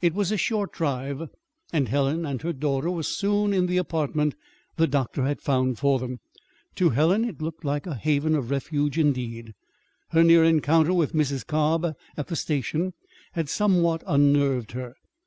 [0.00, 1.28] It was a short drive,
[1.70, 4.34] and Helen and her daughter were soon in the apartment
[4.76, 6.18] the doctor had found for them.
[6.76, 9.52] To Helen it looked like a haven of refuge, indeed.
[10.12, 11.46] Her near encounter with Mrs.
[11.46, 12.94] Cobb at the station
[13.32, 14.94] had somewhat unnerved her.